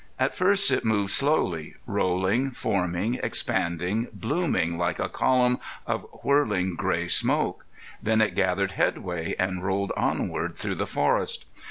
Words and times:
At 0.17 0.33
first 0.33 0.71
it 0.71 0.83
moved 0.83 1.11
slowly, 1.11 1.75
rolling, 1.85 2.49
forming, 2.49 3.19
expanding, 3.21 4.07
blooming 4.11 4.75
like 4.75 4.97
a 4.97 5.07
column 5.07 5.59
of 5.85 6.07
whirling 6.23 6.73
gray 6.75 7.07
smoke; 7.07 7.67
then 8.01 8.19
it 8.19 8.33
gathered 8.33 8.71
headway 8.71 9.35
and 9.37 9.63
rolled 9.63 9.91
onward 9.95 10.55
through 10.57 10.73
the 10.73 10.87
forest. 10.87 11.45